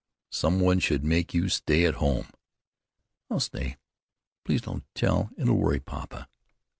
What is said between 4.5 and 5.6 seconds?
don't tell. It will